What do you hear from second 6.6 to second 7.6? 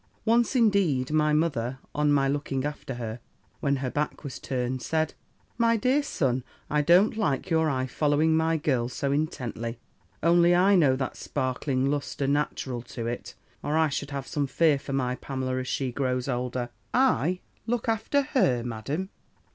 I don't like